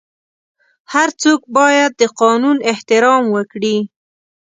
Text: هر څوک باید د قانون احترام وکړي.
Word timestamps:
هر 0.93 1.09
څوک 1.21 1.41
باید 1.57 1.91
د 1.95 2.03
قانون 2.21 2.57
احترام 2.71 3.23
وکړي. 3.35 3.77